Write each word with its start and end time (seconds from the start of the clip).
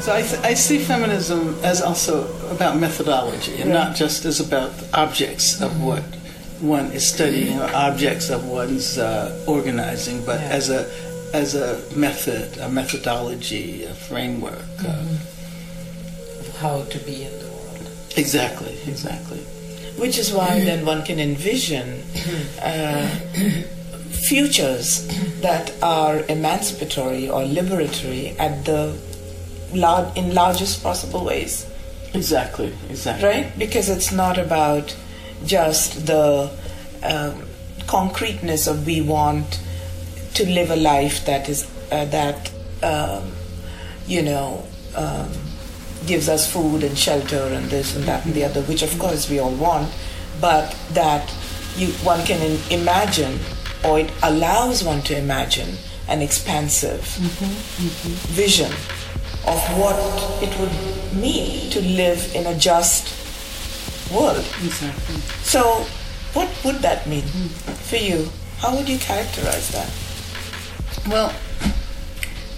So 0.00 0.14
I, 0.14 0.22
th- 0.22 0.40
I 0.42 0.54
see 0.54 0.78
feminism 0.78 1.56
as 1.62 1.82
also 1.82 2.26
about 2.50 2.78
methodology 2.78 3.60
and 3.60 3.70
not 3.70 3.94
just 3.94 4.24
as 4.24 4.40
about 4.40 4.72
objects 4.94 5.60
of 5.60 5.82
what 5.82 6.02
one 6.60 6.86
is 6.92 7.06
studying 7.06 7.58
or 7.60 7.68
objects 7.74 8.30
of 8.30 8.46
one's 8.46 8.96
uh, 8.98 9.44
organizing, 9.46 10.24
but 10.24 10.40
Yeah. 10.40 10.48
as 10.58 10.70
a 10.70 10.90
as 11.32 11.54
a 11.54 11.78
method, 11.94 12.58
a 12.58 12.68
methodology, 12.68 13.84
a 13.84 13.94
framework. 13.94 14.64
Uh, 14.84 15.04
How 16.58 16.82
to 16.82 16.98
be 17.00 17.22
in 17.22 17.32
the 17.38 17.46
world. 17.46 17.88
exactly, 18.16 18.76
exactly. 18.88 19.38
Which 19.96 20.18
is 20.18 20.32
why 20.32 20.64
then 20.64 20.84
one 20.86 21.04
can 21.04 21.20
envision 21.20 22.02
uh, 22.62 23.06
futures 24.10 25.06
that 25.40 25.72
are 25.82 26.24
emancipatory 26.28 27.28
or 27.28 27.42
liberatory 27.42 28.34
at 28.40 28.64
the 28.64 28.96
lar- 29.74 30.12
in 30.16 30.34
largest 30.34 30.82
possible 30.82 31.24
ways, 31.24 31.66
Exactly, 32.14 32.72
exactly. 32.88 33.28
right? 33.28 33.58
Because 33.58 33.88
it's 33.88 34.10
not 34.12 34.36
about 34.38 34.96
just 35.46 36.06
the 36.06 36.50
um, 37.02 37.42
concreteness 37.86 38.66
of 38.66 38.84
we 38.86 39.00
want 39.00 39.60
to 40.34 40.44
live 40.46 40.70
a 40.70 40.76
life 40.76 41.24
that 41.26 41.48
is 41.48 41.66
uh, 41.92 42.04
that 42.06 42.50
um, 42.82 43.32
you 44.06 44.22
know 44.22 44.64
um, 44.96 45.30
gives 46.06 46.28
us 46.28 46.50
food 46.50 46.82
and 46.82 46.96
shelter 46.98 47.36
and 47.54 47.66
this 47.70 47.94
and 47.96 48.04
that 48.04 48.24
and 48.24 48.34
the 48.34 48.44
other, 48.44 48.62
which 48.62 48.82
of 48.82 48.98
course 48.98 49.28
we 49.30 49.38
all 49.38 49.54
want, 49.54 49.88
but 50.40 50.74
that 50.92 51.28
you 51.76 51.88
one 52.04 52.24
can 52.26 52.40
in, 52.42 52.58
imagine 52.70 53.38
or 53.84 54.00
it 54.00 54.10
allows 54.22 54.82
one 54.84 55.00
to 55.02 55.16
imagine 55.16 55.76
an 56.08 56.20
expansive 56.22 57.00
vision 58.30 58.70
of 59.46 59.58
what 59.78 59.96
it 60.42 60.58
would 60.58 60.72
mean 61.20 61.70
to 61.70 61.80
live 61.80 62.34
in 62.34 62.46
a 62.46 62.56
just 62.56 63.16
world. 64.12 64.44
Exactly. 64.64 65.16
So, 65.42 65.86
what 66.34 66.48
would 66.64 66.76
that 66.76 67.06
mean 67.06 67.24
for 67.88 67.96
you? 67.96 68.28
How 68.58 68.76
would 68.76 68.88
you 68.88 68.98
characterize 68.98 69.70
that? 69.70 69.90
Well, 71.08 71.32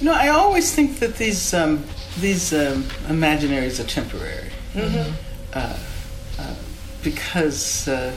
you 0.00 0.06
know, 0.06 0.14
I 0.14 0.28
always 0.28 0.74
think 0.74 0.98
that 0.98 1.16
these 1.16 1.54
um, 1.54 1.84
these 2.18 2.52
um, 2.52 2.82
imaginaries 3.08 3.78
are 3.80 3.86
temporary, 3.88 4.50
uh, 5.54 5.76
uh, 6.38 6.54
because 7.02 7.88
uh, 7.88 8.14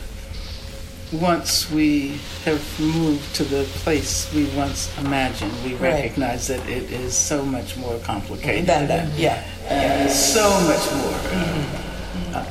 once 1.12 1.70
we 1.72 2.20
have 2.46 2.62
moved 2.80 3.36
to 3.36 3.44
the 3.44 3.64
place 3.84 4.32
we 4.34 4.46
once 4.56 4.90
imagined, 4.98 5.52
we 5.64 5.74
Right. 5.76 5.94
recognize 5.94 6.48
that 6.48 6.68
it 6.68 6.92
is 6.92 7.14
so 7.16 7.46
much 7.46 7.78
more 7.78 7.98
complicated 8.00 8.66
Than 8.68 8.88
that, 8.88 9.08
yeah. 9.18 9.44
and 9.70 10.10
so 10.12 10.50
much 10.62 10.92
more. 10.94 11.14
uh, 11.32 12.40
uh, 12.40 12.46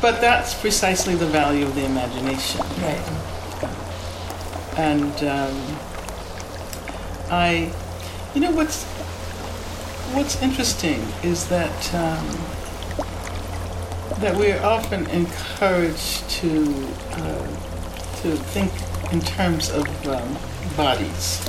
but 0.00 0.20
that's 0.20 0.54
precisely 0.54 1.14
the 1.14 1.26
value 1.26 1.64
of 1.66 1.74
the 1.74 1.84
imagination. 1.84 2.60
Right. 2.82 3.00
and 4.78 5.12
um, 5.24 5.76
I, 7.30 7.70
you 8.34 8.40
know, 8.40 8.50
what's 8.52 8.84
what's 10.14 10.40
interesting 10.42 11.00
is 11.22 11.46
that 11.48 11.94
um, 11.94 12.26
that 14.20 14.34
we're 14.36 14.60
often 14.62 15.06
encouraged 15.10 16.28
to 16.30 16.88
uh, 17.12 17.46
to 18.22 18.36
think 18.36 18.70
in 19.12 19.20
terms 19.20 19.70
of 19.70 19.86
um, 20.06 20.36
bodies, 20.76 21.40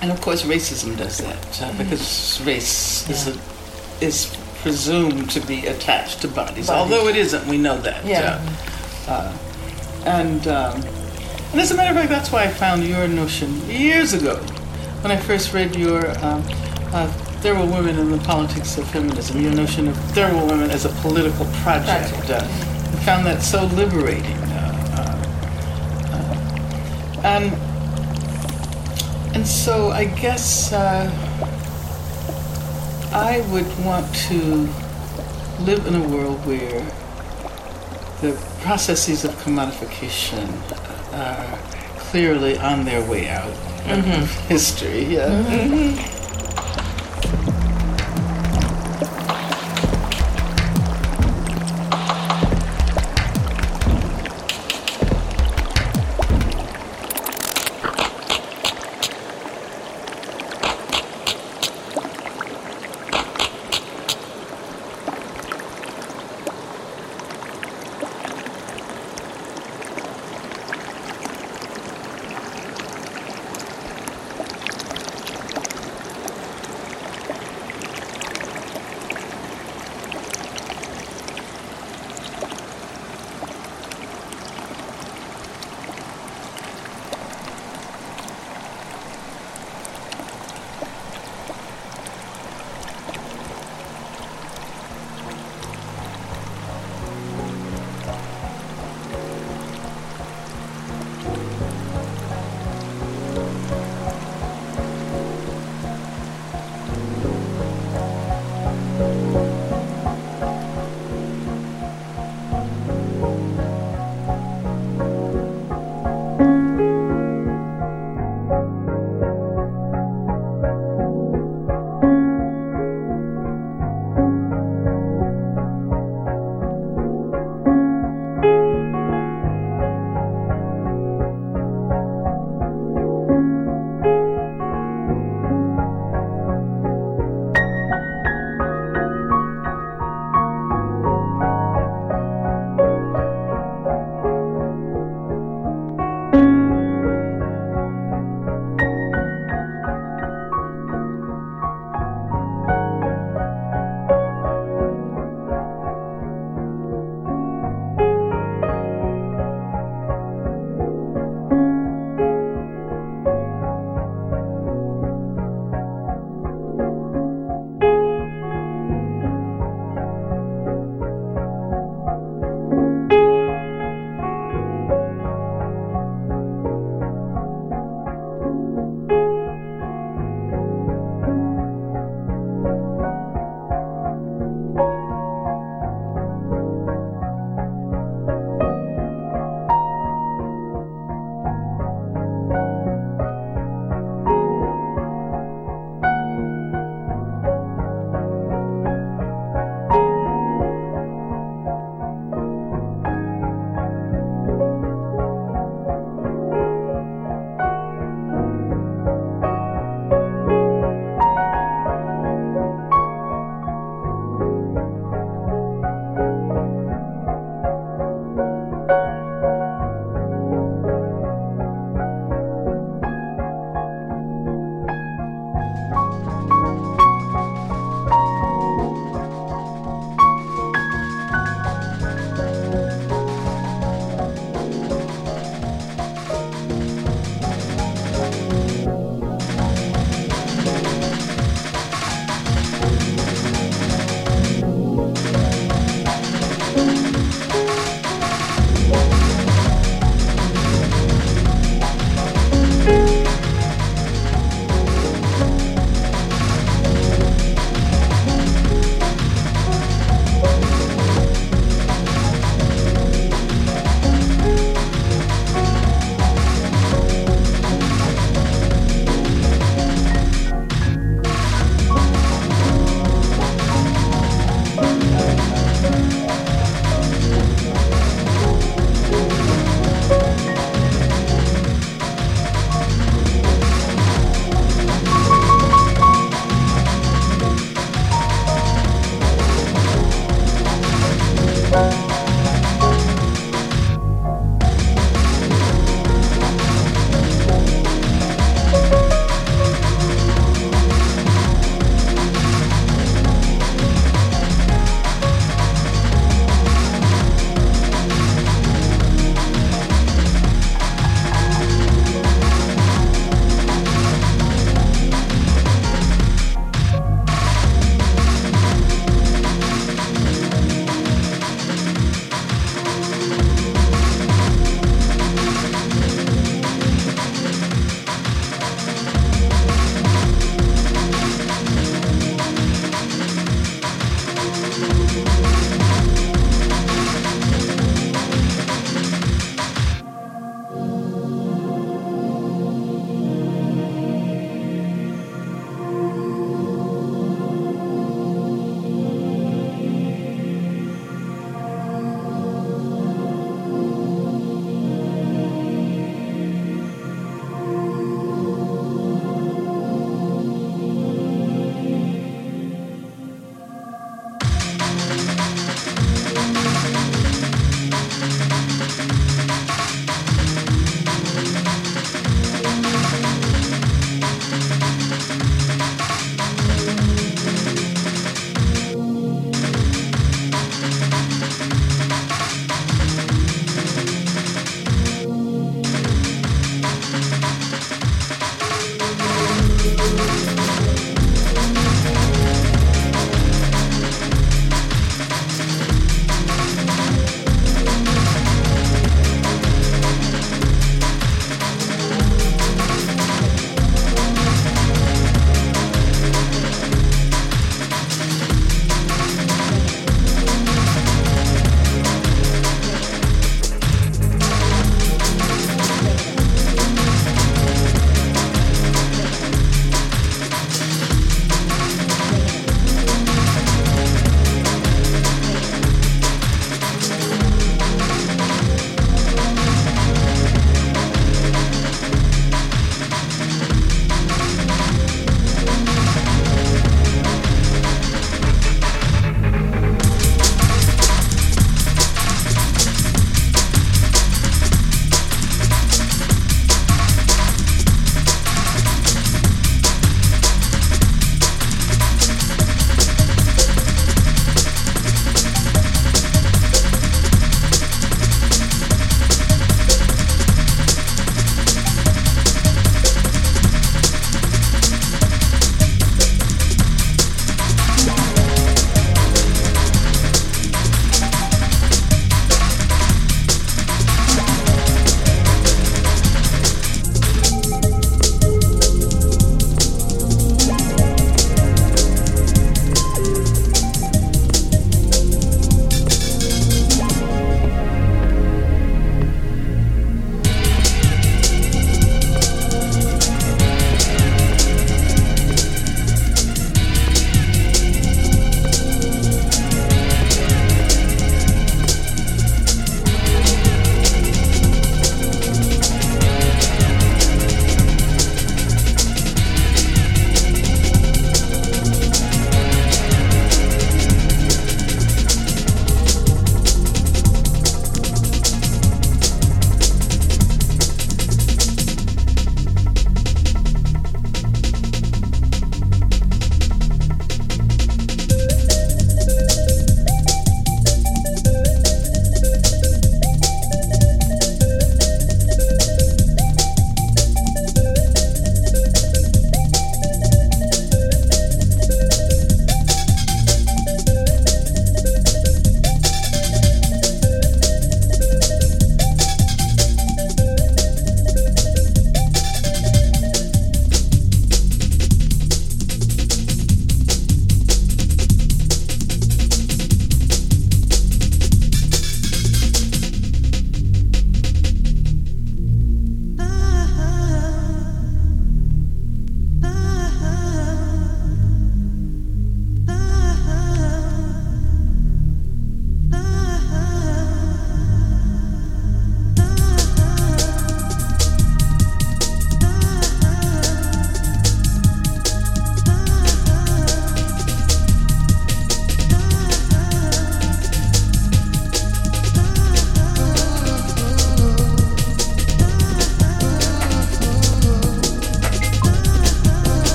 and 0.00 0.10
of 0.10 0.20
course, 0.20 0.42
racism 0.42 0.96
does 0.96 1.18
that 1.18 1.62
uh, 1.62 1.72
because 1.78 2.40
race 2.44 3.08
is 3.08 3.28
a, 3.28 4.04
is 4.04 4.36
presumed 4.62 5.30
to 5.30 5.40
be 5.40 5.66
attached 5.66 6.20
to 6.22 6.28
bodies, 6.28 6.70
although 6.70 7.08
it 7.08 7.16
isn't. 7.16 7.46
We 7.46 7.58
know 7.58 7.78
that. 7.78 8.04
Yeah. 8.04 8.40
Uh, 9.06 9.10
uh, 9.10 9.38
and 10.04 10.46
um, 10.48 10.82
and 11.52 11.60
as 11.60 11.70
a 11.70 11.76
matter 11.76 11.90
of 11.90 11.96
fact, 11.96 12.10
that's 12.10 12.30
why 12.30 12.44
I 12.44 12.48
found 12.48 12.84
your 12.84 13.08
notion 13.08 13.68
years 13.68 14.12
ago 14.12 14.36
when 15.00 15.10
I 15.12 15.16
first 15.16 15.54
read 15.54 15.74
your 15.76 16.10
um, 16.24 16.42
uh, 16.92 17.06
Third 17.40 17.56
World 17.56 17.70
Women 17.70 17.98
in 17.98 18.10
the 18.10 18.18
Politics 18.18 18.76
of 18.78 18.88
Feminism, 18.90 19.40
your 19.40 19.54
notion 19.54 19.88
of 19.88 19.96
Third 20.12 20.32
World 20.34 20.50
Women 20.50 20.70
as 20.70 20.84
a 20.84 20.88
political 21.00 21.46
project. 21.62 22.12
Project. 22.14 22.30
Uh, 22.30 22.44
I 22.44 23.04
found 23.04 23.26
that 23.26 23.42
so 23.42 23.64
liberating. 23.66 24.36
Uh, 27.28 27.30
uh, 27.30 27.34
uh, 27.34 27.50
and, 29.34 29.46
so 29.46 29.90
I 29.90 30.06
guess 30.06 30.72
uh, 30.72 31.10
I 33.12 33.44
would 33.52 33.68
want 33.84 34.12
to 34.28 34.66
live 35.60 35.86
in 35.86 35.94
a 35.94 36.08
world 36.08 36.38
where 36.46 36.80
the 38.22 38.32
processes 38.62 39.26
of 39.26 39.32
commodification 39.42 40.48
are 41.12 41.58
clearly 41.98 42.56
on 42.58 42.86
their 42.86 43.06
way 43.10 43.28
out 43.28 43.52
of 43.90 44.30
history. 44.48 45.04
Yeah. 45.04 46.14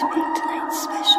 to 0.00 0.06
make 0.06 0.34
tonight's 0.34 0.82
special. 0.82 1.09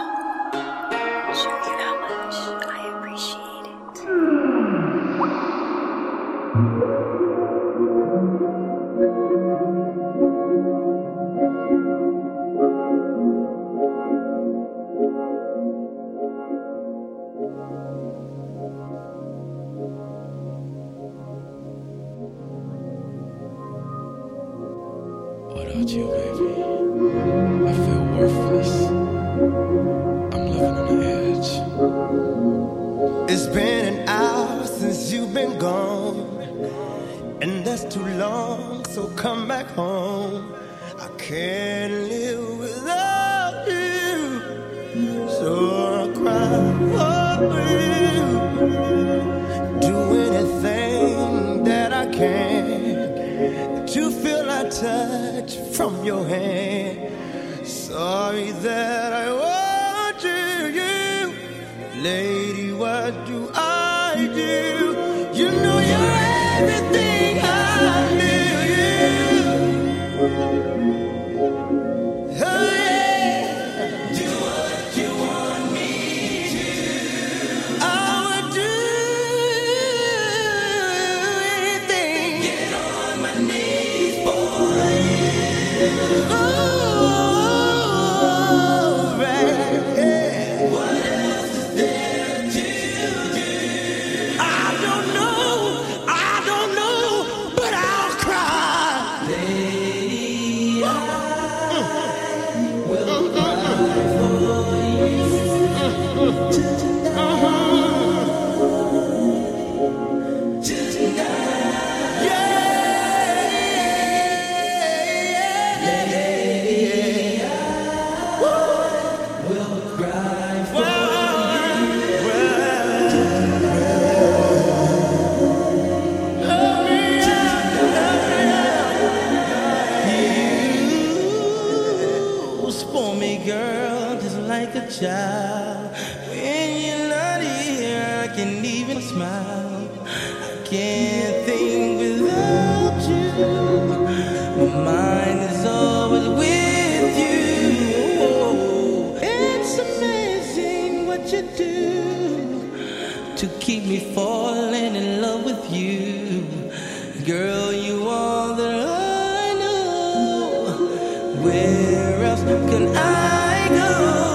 Where 161.44 162.24
else 162.24 162.44
can 162.44 162.96
I 162.96 163.68
go? 163.70 164.31